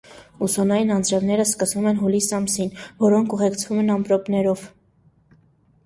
Մուսոնային 0.37 0.93
անձրևները 0.95 1.45
սկսվում 1.49 1.85
են 1.93 2.01
հուլիս 2.01 2.31
ամսին, 2.39 2.73
որոնք 3.07 3.39
ուղեկցվում 3.39 3.85
են 3.87 3.97
ամպրոպներով։ 3.99 4.67